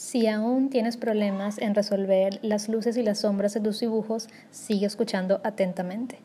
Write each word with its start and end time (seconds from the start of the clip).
Si 0.00 0.26
aún 0.26 0.70
tienes 0.70 0.96
problemas 0.96 1.58
en 1.58 1.74
resolver 1.74 2.38
las 2.40 2.70
luces 2.70 2.96
y 2.96 3.02
las 3.02 3.18
sombras 3.18 3.52
de 3.52 3.60
tus 3.60 3.80
dibujos, 3.80 4.30
sigue 4.50 4.86
escuchando 4.86 5.42
atentamente. 5.44 6.20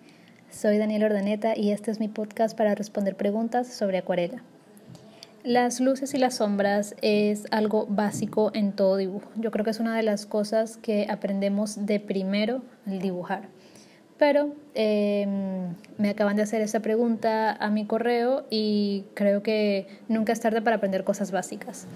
Soy 0.49 0.77
Daniel 0.77 1.03
Ordaneta 1.03 1.57
y 1.57 1.71
este 1.71 1.91
es 1.91 1.99
mi 1.99 2.07
podcast 2.07 2.57
para 2.57 2.73
responder 2.73 3.17
preguntas 3.17 3.67
sobre 3.67 3.97
acuarela. 3.97 4.41
Las 5.43 5.81
luces 5.81 6.13
y 6.13 6.19
las 6.19 6.35
sombras 6.35 6.95
es 7.01 7.47
algo 7.51 7.85
básico 7.89 8.49
en 8.53 8.71
todo 8.71 8.95
dibujo. 8.95 9.29
Yo 9.35 9.51
creo 9.51 9.65
que 9.65 9.71
es 9.71 9.81
una 9.81 9.97
de 9.97 10.03
las 10.03 10.25
cosas 10.25 10.77
que 10.77 11.07
aprendemos 11.09 11.85
de 11.85 11.99
primero 11.99 12.61
al 12.87 12.99
dibujar. 12.99 13.49
Pero 14.17 14.55
em, 14.73 15.75
me 15.97 16.11
acaban 16.11 16.37
de 16.37 16.43
hacer 16.43 16.61
esa 16.61 16.79
pregunta 16.79 17.51
a 17.51 17.69
mi 17.69 17.85
correo 17.85 18.45
y 18.49 19.03
creo 19.15 19.43
que 19.43 19.87
nunca 20.07 20.31
es 20.31 20.39
tarde 20.39 20.61
para 20.61 20.77
aprender 20.77 21.03
cosas 21.03 21.31
básicas. 21.31 21.87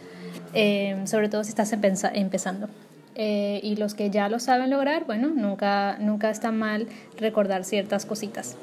Em, 0.54 1.06
sobre 1.08 1.30
todo 1.30 1.44
si 1.44 1.50
estás 1.50 1.72
empezando. 1.74 2.70
Eh, 3.16 3.60
y 3.64 3.76
los 3.76 3.96
que 3.96 4.10
ya 4.10 4.30
lo 4.30 4.40
saben 4.40 4.70
lograr, 4.70 5.06
bueno, 5.06 5.30
nunca, 5.30 5.98
nunca 6.00 6.30
está 6.30 6.52
mal 6.52 6.88
recordar 7.18 7.66
ciertas 7.66 8.06
cositas. 8.06 8.56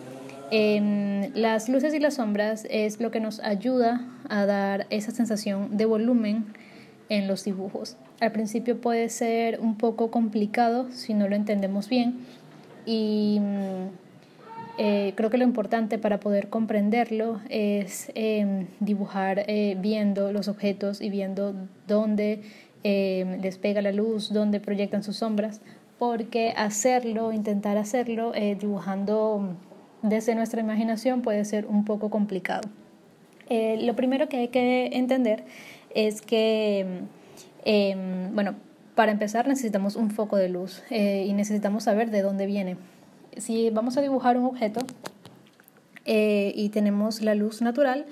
Em, 0.50 1.32
las 1.34 1.68
luces 1.68 1.92
y 1.92 1.98
las 1.98 2.14
sombras 2.14 2.66
es 2.70 3.00
lo 3.00 3.10
que 3.10 3.20
nos 3.20 3.40
ayuda 3.40 4.06
a 4.28 4.46
dar 4.46 4.86
esa 4.90 5.10
sensación 5.10 5.76
de 5.76 5.84
volumen 5.84 6.46
en 7.08 7.28
los 7.28 7.44
dibujos. 7.44 7.96
Al 8.20 8.32
principio 8.32 8.80
puede 8.80 9.08
ser 9.08 9.60
un 9.60 9.76
poco 9.76 10.10
complicado 10.10 10.86
si 10.90 11.14
no 11.14 11.28
lo 11.28 11.36
entendemos 11.36 11.88
bien 11.88 12.20
y 12.86 13.40
eh, 14.78 15.14
creo 15.16 15.30
que 15.30 15.38
lo 15.38 15.44
importante 15.44 15.98
para 15.98 16.20
poder 16.20 16.48
comprenderlo 16.48 17.40
es 17.48 18.10
em, 18.14 18.66
dibujar 18.80 19.44
eh, 19.46 19.76
viendo 19.80 20.32
los 20.32 20.48
objetos 20.48 21.00
y 21.00 21.08
viendo 21.08 21.54
dónde 21.86 22.42
em, 22.82 23.40
les 23.40 23.56
pega 23.56 23.80
la 23.80 23.92
luz, 23.92 24.32
dónde 24.32 24.60
proyectan 24.60 25.02
sus 25.02 25.16
sombras, 25.16 25.62
porque 25.98 26.52
hacerlo, 26.56 27.32
intentar 27.32 27.78
hacerlo 27.78 28.34
eh, 28.34 28.54
dibujando 28.60 29.56
desde 30.02 30.34
nuestra 30.34 30.60
imaginación 30.60 31.22
puede 31.22 31.44
ser 31.46 31.66
un 31.66 31.84
poco 31.84 32.10
complicado. 32.10 32.68
lo 33.48 33.94
primero 33.96 34.28
que 34.28 34.38
hay 34.38 34.48
que 34.48 34.90
entender 34.92 35.44
es 35.94 36.20
que, 36.20 36.84
em, 37.64 38.34
bueno, 38.34 38.54
para 38.94 39.12
empezar 39.12 39.48
necesitamos 39.48 39.96
un 39.96 40.10
foco 40.10 40.36
de 40.36 40.48
luz 40.48 40.82
y 40.90 41.32
necesitamos 41.32 41.84
saber 41.84 42.10
de 42.10 42.22
dónde 42.22 42.46
viene 42.46 42.76
si 43.36 43.70
vamos 43.70 43.96
a 43.96 44.02
dibujar 44.02 44.36
un 44.36 44.46
objeto 44.46 44.80
eh, 46.04 46.52
y 46.54 46.68
tenemos 46.70 47.20
la 47.20 47.34
luz 47.34 47.62
natural, 47.62 48.06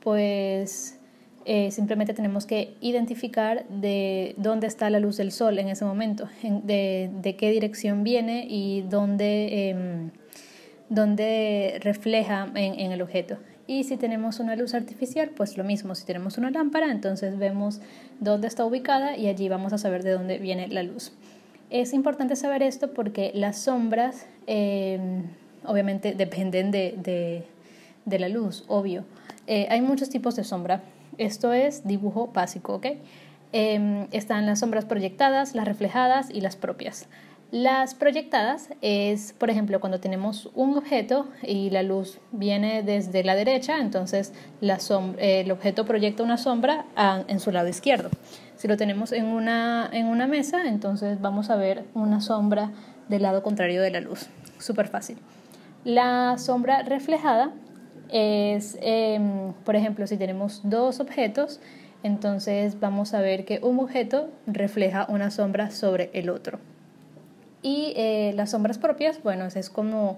pues 0.00 0.98
eh, 1.46 1.70
simplemente 1.70 2.14
tenemos 2.14 2.46
que 2.46 2.74
identificar 2.80 3.66
de 3.68 4.34
dónde 4.38 4.66
está 4.66 4.88
la 4.88 4.98
luz 4.98 5.18
del 5.18 5.30
sol 5.30 5.58
en 5.58 5.68
ese 5.68 5.84
momento, 5.84 6.28
de, 6.42 7.36
qué 7.38 7.50
dirección 7.50 8.02
viene 8.02 8.46
y 8.48 8.82
dónde, 8.82 9.70
em, 9.70 10.10
dónde 10.88 11.78
refleja 11.82 12.48
en, 12.54 12.80
en, 12.80 12.92
el 12.92 13.02
objeto. 13.02 13.36
Y 13.66 13.84
si 13.84 13.98
tenemos 13.98 14.40
una 14.40 14.56
luz 14.56 14.74
artificial, 14.74 15.30
pues 15.36 15.58
lo 15.58 15.64
mismo, 15.64 15.94
si 15.94 16.06
tenemos 16.06 16.38
una 16.38 16.50
lámpara, 16.50 16.90
entonces 16.90 17.38
vemos 17.38 17.80
dónde 18.20 18.48
está 18.48 18.64
ubicada 18.64 19.16
y 19.16 19.26
allí 19.26 19.48
vamos 19.48 19.72
a 19.74 19.78
saber 19.78 20.02
de 20.02 20.12
dónde 20.12 20.38
viene 20.38 20.68
la 20.68 20.82
luz. 20.82 21.12
Es 21.74 21.92
importante 21.92 22.36
saber 22.36 22.62
esto 22.62 22.92
porque 22.92 23.32
las 23.34 23.58
sombras 23.58 24.28
eh, 24.46 24.96
obviamente 25.66 26.14
dependen 26.16 26.70
de, 26.70 27.42
la 28.06 28.28
luz, 28.28 28.62
obvio. 28.68 29.02
Eh, 29.48 29.66
hay 29.68 29.80
muchos 29.80 30.08
tipos 30.08 30.36
de 30.36 30.44
sombra. 30.44 30.82
Esto 31.18 31.52
es 31.52 31.84
dibujo 31.84 32.28
básico, 32.32 32.74
¿ok? 32.74 32.86
Eh, 33.52 34.06
están 34.12 34.46
las 34.46 34.60
sombras 34.60 34.84
proyectadas, 34.84 35.56
las 35.56 35.64
reflejadas 35.64 36.30
y 36.30 36.42
las 36.42 36.54
propias. 36.54 37.08
Las 37.50 37.96
proyectadas 37.96 38.68
es, 38.80 39.32
por 39.32 39.50
ejemplo, 39.50 39.80
cuando 39.80 39.98
tenemos 39.98 40.50
un 40.54 40.78
objeto 40.78 41.26
y 41.42 41.70
la 41.70 41.82
luz 41.82 42.20
viene 42.30 42.84
desde 42.84 43.24
la 43.24 43.34
derecha, 43.34 43.78
entonces 43.80 44.32
el 44.60 45.50
objeto 45.50 45.84
proyecta 45.84 46.22
una 46.22 46.38
sombra 46.38 46.84
en 47.26 47.40
su 47.40 47.50
lado 47.50 47.68
izquierdo. 47.68 48.10
Si 48.64 48.68
lo 48.68 48.78
tenemos 48.78 49.12
en 49.12 49.26
una, 49.26 49.90
en 49.92 50.06
una 50.06 50.26
mesa, 50.26 50.66
entonces 50.66 51.20
vamos 51.20 51.50
a 51.50 51.56
ver 51.56 51.84
una 51.92 52.22
sombra 52.22 52.70
del 53.10 53.20
lado 53.20 53.42
contrario 53.42 53.82
de 53.82 53.90
la 53.90 54.00
luz. 54.00 54.30
Súper 54.58 54.88
fácil. 54.88 55.18
La 55.84 56.38
sombra 56.38 56.82
reflejada 56.82 57.52
es, 58.08 58.78
em, 58.80 59.52
por 59.66 59.76
ejemplo, 59.76 60.06
si 60.06 60.16
tenemos 60.16 60.62
dos 60.64 60.98
objetos, 61.00 61.60
entonces 62.02 62.80
vamos 62.80 63.12
a 63.12 63.20
ver 63.20 63.44
que 63.44 63.60
un 63.62 63.80
objeto 63.80 64.30
refleja 64.46 65.04
una 65.10 65.30
sombra 65.30 65.70
sobre 65.70 66.08
el 66.14 66.30
otro. 66.30 66.58
Y 67.60 67.92
eh, 67.96 68.32
las 68.34 68.52
sombras 68.52 68.78
propias, 68.78 69.22
bueno, 69.22 69.44
es 69.44 69.68
como 69.68 70.16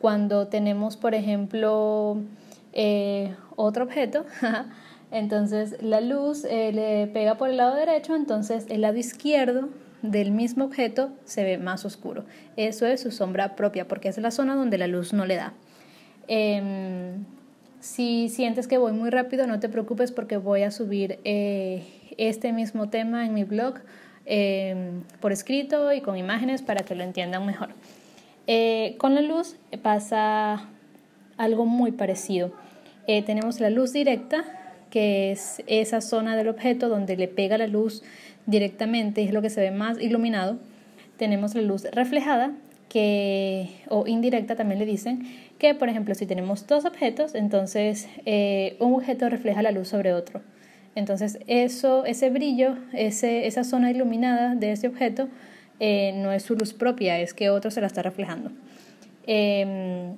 cuando 0.00 0.48
tenemos, 0.48 0.96
por 0.96 1.14
ejemplo, 1.14 2.16
eh, 2.72 3.32
otro 3.54 3.84
objeto, 3.84 4.26
entonces 5.10 5.76
la 5.82 6.00
luz 6.00 6.44
eh, 6.44 6.72
le 6.72 7.06
pega 7.06 7.36
por 7.36 7.48
el 7.48 7.58
lado 7.58 7.76
derecho, 7.76 8.16
entonces 8.16 8.66
el 8.68 8.80
lado 8.80 8.96
izquierdo 8.96 9.68
del 10.02 10.30
mismo 10.30 10.64
objeto 10.64 11.10
se 11.24 11.44
ve 11.44 11.58
más 11.58 11.84
oscuro. 11.84 12.24
Eso 12.56 12.86
es 12.86 13.00
su 13.00 13.10
sombra 13.10 13.56
propia, 13.56 13.86
porque 13.86 14.08
es 14.08 14.18
la 14.18 14.30
zona 14.30 14.54
donde 14.54 14.78
la 14.78 14.86
luz 14.86 15.12
no 15.12 15.24
le 15.24 15.36
da. 15.36 15.52
Em, 16.28 17.24
si 17.80 18.28
sientes 18.28 18.66
que 18.66 18.78
voy 18.78 18.92
muy 18.92 19.10
rápido, 19.10 19.46
no 19.46 19.60
te 19.60 19.68
preocupes 19.68 20.10
porque 20.10 20.38
voy 20.38 20.62
a 20.62 20.70
subir 20.70 21.20
eh, 21.24 21.84
este 22.18 22.52
mismo 22.52 22.88
tema 22.88 23.26
en 23.26 23.34
mi 23.34 23.44
blog 23.44 23.76
em, 24.24 25.02
por 25.20 25.30
escrito 25.30 25.92
y 25.92 26.00
con 26.00 26.16
imágenes 26.16 26.62
para 26.62 26.84
que 26.84 26.96
lo 26.96 27.04
entiendan 27.04 27.46
mejor. 27.46 27.68
Eh, 28.48 28.96
con 28.98 29.14
la 29.14 29.22
luz 29.22 29.56
pasa 29.82 30.68
algo 31.36 31.64
muy 31.64 31.92
parecido. 31.92 32.52
Tenemos 33.06 33.60
la 33.60 33.70
luz 33.70 33.92
directa, 33.92 34.44
que 34.90 35.32
es 35.32 35.62
esa 35.66 36.00
zona 36.00 36.36
del 36.36 36.48
objeto 36.48 36.88
donde 36.88 37.16
le 37.16 37.28
pega 37.28 37.58
la 37.58 37.66
luz 37.66 38.02
directamente, 38.46 39.22
es 39.22 39.32
lo 39.32 39.42
que 39.42 39.50
se 39.50 39.60
ve 39.60 39.70
más 39.70 40.00
iluminado. 40.00 40.58
Tenemos 41.16 41.54
la 41.54 41.62
luz 41.62 41.84
reflejada, 41.92 42.52
que, 42.88 43.68
o 43.88 44.06
indirecta 44.06 44.56
también 44.56 44.78
le 44.78 44.86
dicen, 44.86 45.26
que 45.58 45.74
por 45.74 45.88
ejemplo 45.88 46.14
si 46.14 46.26
tenemos 46.26 46.66
dos 46.66 46.84
objetos, 46.84 47.34
entonces 47.34 48.08
eh, 48.24 48.76
un 48.78 48.94
objeto 48.94 49.28
refleja 49.28 49.62
la 49.62 49.72
luz 49.72 49.88
sobre 49.88 50.12
otro. 50.12 50.40
Entonces 50.94 51.38
eso, 51.46 52.04
ese 52.06 52.30
brillo, 52.30 52.76
ese, 52.92 53.46
esa 53.46 53.64
zona 53.64 53.90
iluminada 53.90 54.54
de 54.54 54.72
ese 54.72 54.88
objeto 54.88 55.28
eh, 55.78 56.12
no 56.16 56.32
es 56.32 56.42
su 56.42 56.56
luz 56.56 56.72
propia, 56.72 57.18
es 57.20 57.34
que 57.34 57.50
otro 57.50 57.70
se 57.70 57.80
la 57.80 57.86
está 57.86 58.02
reflejando. 58.02 58.50
Em, 59.26 60.14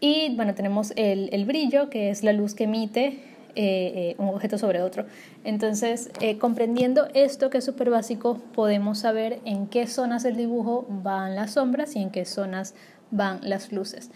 y 0.00 0.34
bueno, 0.34 0.54
tenemos 0.54 0.92
el, 0.96 1.28
el, 1.32 1.44
brillo, 1.44 1.90
que 1.90 2.10
es 2.10 2.24
la 2.24 2.32
luz 2.32 2.54
que 2.54 2.64
emite 2.64 3.18
eh, 3.54 4.14
eh, 4.14 4.14
un 4.18 4.28
objeto 4.28 4.58
sobre 4.58 4.82
otro. 4.82 5.04
Entonces, 5.44 6.10
eh, 6.20 6.38
comprendiendo 6.38 7.08
esto 7.14 7.50
que 7.50 7.58
es 7.58 7.64
súper 7.64 7.90
básico, 7.90 8.38
podemos 8.54 8.98
saber 8.98 9.40
en 9.44 9.66
qué 9.66 9.86
zonas 9.86 10.22
del 10.22 10.36
dibujo 10.36 10.86
van 10.88 11.34
las 11.34 11.52
sombras 11.52 11.96
y 11.96 12.02
en 12.02 12.10
qué 12.10 12.24
zonas 12.24 12.74
van 13.10 13.40
las 13.42 13.72
luces. 13.72 14.10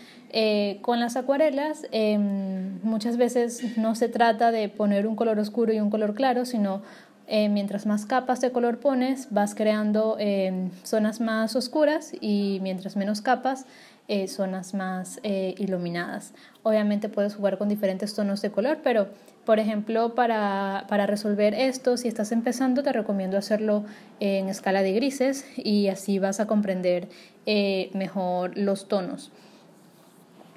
con 0.82 0.98
las 0.98 1.16
acuarelas 1.16 1.86
em, 1.92 2.80
muchas 2.82 3.16
veces 3.16 3.76
no 3.76 3.94
se 3.94 4.08
trata 4.08 4.50
de 4.50 4.68
poner 4.68 5.06
un 5.06 5.16
color 5.16 5.38
oscuro 5.38 5.72
y 5.72 5.80
un 5.80 5.90
color 5.90 6.14
claro, 6.14 6.44
sino 6.44 6.82
mientras 7.28 7.86
más 7.86 8.04
capas 8.04 8.40
de 8.40 8.50
color 8.52 8.78
pones, 8.78 9.28
vas 9.30 9.54
creando 9.54 10.16
em, 10.18 10.70
zonas 10.82 11.20
más 11.20 11.56
oscuras 11.56 12.12
y 12.20 12.58
mientras 12.62 12.96
menos 12.96 13.20
capas, 13.20 13.66
eh, 14.06 14.28
zonas 14.28 14.74
más 14.74 15.18
eh, 15.22 15.54
iluminadas. 15.56 16.34
Obviamente 16.62 17.08
puedes 17.08 17.34
jugar 17.34 17.56
con 17.56 17.70
diferentes 17.70 18.14
tonos 18.14 18.42
de 18.42 18.50
color, 18.50 18.80
pero 18.84 19.08
por 19.46 19.58
ejemplo 19.58 20.14
para, 20.14 20.84
para 20.90 21.06
resolver 21.06 21.54
esto, 21.54 21.96
si 21.96 22.08
estás 22.08 22.30
empezando, 22.30 22.82
te 22.82 22.92
recomiendo 22.92 23.38
hacerlo 23.38 23.86
en 24.20 24.50
escala 24.50 24.82
de 24.82 24.92
grises 24.92 25.46
y 25.56 25.88
así 25.88 26.18
vas 26.18 26.38
a 26.38 26.46
comprender 26.46 27.08
eh, 27.46 27.88
mejor 27.94 28.58
los 28.58 28.88
tonos. 28.88 29.32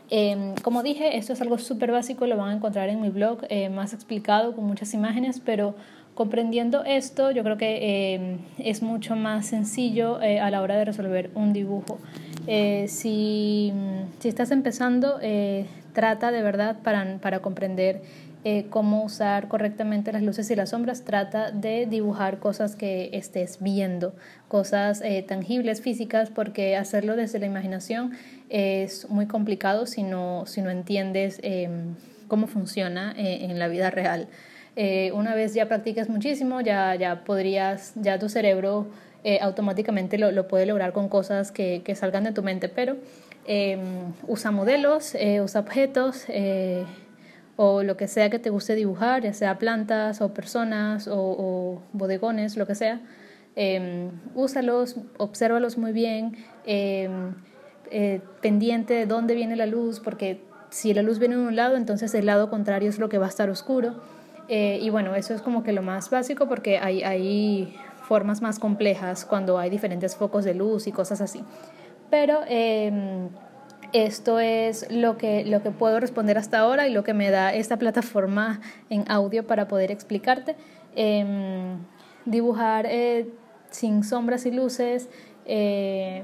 Em, 0.10 0.54
como 0.56 0.84
dije, 0.84 1.18
esto 1.18 1.32
es 1.32 1.40
algo 1.40 1.58
súper 1.58 1.94
básico, 1.94 2.28
lo 2.28 2.36
van 2.36 2.50
a 2.50 2.54
encontrar 2.54 2.90
en 2.90 3.00
mi 3.00 3.10
blog 3.10 3.44
más 3.72 3.94
explicado 3.94 4.56
con 4.58 4.66
muchas 4.66 4.94
imágenes, 4.94 5.40
pero 5.40 5.74
comprendiendo 6.18 6.84
esto 6.84 7.30
yo 7.30 7.44
creo 7.44 7.58
que 7.58 8.16
em, 8.16 8.40
es 8.58 8.82
mucho 8.82 9.16
más 9.16 9.46
sencillo 9.46 10.18
a 10.18 10.50
la 10.50 10.64
hora 10.64 10.76
de 10.76 10.84
resolver 10.84 11.30
un 11.36 11.54
dibujo. 11.54 12.00
Eh, 12.48 12.88
si, 12.88 13.72
si, 14.20 14.28
estás 14.28 14.50
empezando, 14.50 15.20
eh, 15.22 15.68
trata 15.94 16.32
de 16.32 16.42
verdad 16.42 16.78
para, 16.82 17.20
para 17.20 17.40
comprender 17.42 18.02
eh, 18.44 18.66
cómo 18.72 19.04
usar 19.04 19.48
correctamente 19.48 20.12
las 20.12 20.24
luces 20.24 20.50
y 20.50 20.56
las 20.56 20.72
sombras, 20.72 21.04
trata 21.04 21.52
de 21.52 21.86
dibujar 21.86 22.40
cosas 22.40 22.76
que 22.76 23.12
estés 23.14 23.58
viendo, 23.62 24.16
cosas 24.48 25.04
tangibles, 25.28 25.82
físicas, 25.82 26.32
porque 26.32 26.78
hacerlo 26.78 27.16
desde 27.16 27.38
la 27.38 27.46
imaginación 27.46 28.14
es 28.50 29.08
muy 29.08 29.28
complicado 29.28 29.86
si 29.86 30.02
no, 30.02 30.48
si 30.48 30.64
no 30.64 30.72
entiendes 30.72 31.40
em, 31.44 31.94
cómo 32.28 32.48
funciona 32.48 33.14
en 33.16 33.60
la 33.60 33.68
vida 33.68 33.92
real. 33.92 34.28
Eh, 34.78 35.12
una 35.14 35.36
vez 35.36 35.54
ya 35.54 35.68
practiques 35.68 36.08
muchísimo, 36.08 36.62
ya, 36.62 36.96
ya 36.96 37.26
podrías, 37.26 37.92
ya 37.96 38.18
tu 38.18 38.30
cerebro 38.30 38.88
eh, 39.26 39.40
automáticamente 39.42 40.18
lo, 40.18 40.32
lo, 40.32 40.48
puede 40.48 40.66
lograr 40.66 40.94
con 40.94 41.10
cosas 41.10 41.52
que, 41.52 41.82
que 41.84 41.96
salgan 41.96 42.24
de 42.24 42.32
tu 42.32 42.44
mente, 42.44 42.70
pero 42.70 42.96
em, 43.46 44.14
usa 44.28 44.52
modelos, 44.52 45.16
usa 45.44 45.60
objetos 45.60 46.28
o 47.58 47.84
lo 47.84 47.98
que 47.98 48.08
sea 48.08 48.30
que 48.30 48.40
te 48.40 48.52
guste 48.52 48.76
dibujar, 48.76 49.24
ya 49.24 49.34
sea 49.34 49.58
plantas 49.58 50.22
o 50.22 50.34
personas 50.34 51.10
o, 51.12 51.82
bodegones, 51.92 52.56
lo 52.56 52.68
que 52.68 52.76
sea, 52.76 53.02
eh, 53.56 54.10
úsalos, 54.36 54.96
obsérvalos 55.18 55.78
muy 55.78 55.92
bien, 55.92 56.38
em, 56.66 57.34
eh, 57.90 58.22
pendiente 58.42 58.94
de 58.94 59.06
dónde 59.08 59.34
viene 59.34 59.56
la 59.56 59.66
luz, 59.66 60.00
porque 60.00 60.44
si 60.70 60.94
la 60.94 61.02
luz 61.02 61.18
viene 61.18 61.36
de 61.36 61.42
un 61.42 61.56
lado, 61.56 61.76
entonces 61.78 62.14
el 62.14 62.28
lado 62.28 62.50
contrario 62.52 62.90
es 62.90 63.00
lo 63.00 63.10
que 63.10 63.18
va 63.18 63.26
a 63.26 63.30
estar 63.30 63.50
oscuro. 63.50 63.96
Eh, 64.50 64.80
y 64.82 64.90
bueno, 64.90 65.16
eso 65.16 65.34
es 65.34 65.42
como 65.42 65.64
que 65.64 65.74
lo 65.74 65.82
más 65.82 66.10
básico 66.10 66.48
porque 66.48 66.80
hay, 66.80 67.04
hay 67.04 67.76
formas 68.08 68.42
más 68.42 68.60
complejas 68.60 69.26
cuando 69.26 69.58
hay 69.58 69.70
diferentes 69.70 70.16
focos 70.16 70.46
de 70.46 70.54
luz 70.54 70.88
y 70.88 70.92
cosas 70.92 71.22
así. 71.22 71.44
Pero 72.10 72.40
em, 72.48 73.30
esto 73.94 74.40
es 74.40 74.90
lo 74.90 75.18
que, 75.18 75.44
lo 75.44 75.62
que 75.62 75.72
puedo 75.72 76.00
responder 76.00 76.38
hasta 76.38 76.60
ahora 76.60 76.88
y 76.88 76.94
lo 76.94 77.04
que 77.04 77.14
me 77.14 77.30
da 77.30 77.54
esta 77.54 77.78
plataforma 77.84 78.62
en 78.90 79.04
audio 79.12 79.46
para 79.46 79.68
poder 79.68 79.92
explicarte. 79.92 80.56
Em, 80.96 81.80
dibujar 82.26 82.86
eh, 82.90 83.30
sin 83.70 84.04
sombras 84.04 84.46
y 84.46 84.52
luces 84.52 85.10
eh, 85.46 86.24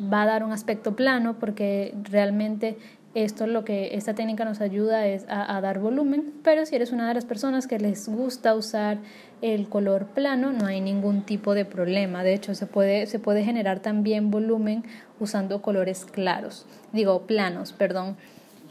va 0.00 0.22
a 0.22 0.26
dar 0.26 0.44
un 0.44 0.52
aspecto 0.52 0.96
plano 0.96 1.38
porque 1.38 1.94
realmente 2.04 2.78
esto 3.14 3.46
lo 3.46 3.64
que 3.64 3.96
esta 3.96 4.14
técnica 4.14 4.44
nos 4.44 4.60
ayuda 4.60 5.06
es 5.06 5.24
a, 5.28 5.60
dar 5.60 5.80
volumen, 5.80 6.32
pero 6.44 6.64
si 6.64 6.76
eres 6.76 6.92
una 6.92 7.08
de 7.08 7.14
las 7.14 7.24
personas 7.24 7.66
que 7.66 7.78
les 7.78 8.08
gusta 8.08 8.54
usar 8.54 8.98
el 9.42 9.68
color 9.68 10.06
plano, 10.06 10.52
no 10.52 10.66
hay 10.66 10.80
ningún 10.80 11.22
tipo 11.22 11.54
de 11.54 11.64
problema. 11.64 12.22
De 12.22 12.34
hecho, 12.34 12.54
se 12.54 12.66
puede, 12.66 13.06
se 13.06 13.18
puede 13.18 13.42
generar 13.42 13.80
también 13.80 14.30
volumen 14.30 14.84
usando 15.18 15.60
colores 15.60 16.04
claros, 16.04 16.66
digo 16.92 17.22
planos, 17.26 17.72
perdón. 17.72 18.16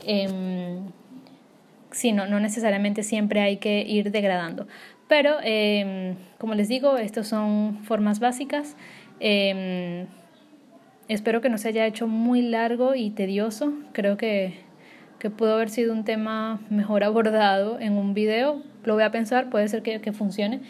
Eh, 0.06 0.80
sí, 1.92 2.14
no, 2.14 2.26
no 2.26 2.40
necesariamente 2.40 3.04
siempre 3.04 3.42
hay 3.42 3.58
que 3.58 3.82
ir 3.82 4.12
degradando. 4.12 4.68
Pero, 5.10 5.38
em, 5.42 6.16
como 6.38 6.54
les 6.54 6.68
digo, 6.68 6.98
estas 6.98 7.28
son 7.28 7.80
formas 7.84 8.20
básicas. 8.20 8.76
Em, 9.20 10.06
Espero 11.10 11.42
que 11.42 11.50
no 11.50 11.58
se 11.58 11.70
haya 11.70 11.88
hecho 11.88 12.08
muy 12.08 12.44
largo 12.44 12.94
y 12.94 13.10
tedioso. 13.10 13.74
Creo 13.94 14.16
que, 14.16 14.54
que 15.18 15.32
pudo 15.32 15.56
haber 15.56 15.70
sido 15.70 15.92
un 15.92 16.06
tema 16.06 16.62
mejor 16.70 17.04
abordado 17.04 17.80
en 17.80 17.98
un 17.98 18.14
video. 18.14 18.62
Lo 18.84 18.94
voy 18.94 19.04
a 19.04 19.12
pensar, 19.12 19.50
puede 19.50 19.68
ser 19.68 19.82
que, 19.82 20.00
que 20.02 20.14
funcione. 20.14 20.62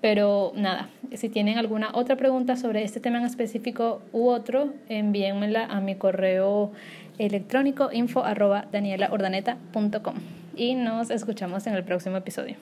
Pero 0.00 0.52
nada, 0.54 0.88
si 1.12 1.28
tienen 1.28 1.58
alguna 1.58 1.90
otra 1.92 2.16
pregunta 2.16 2.56
sobre 2.56 2.84
este 2.84 3.00
tema 3.00 3.18
en 3.18 3.26
específico 3.26 4.00
u 4.12 4.28
otro, 4.28 4.72
envíenmela 4.88 5.66
a 5.66 5.80
mi 5.80 5.96
correo 5.96 6.70
electrónico 7.18 7.90
info 7.92 8.24
arroba 8.24 8.66
danielaordaneta.com 8.72 10.14
y 10.56 10.74
nos 10.74 11.10
escuchamos 11.10 11.66
en 11.66 11.74
el 11.74 11.84
próximo 11.84 12.16
episodio. 12.16 12.56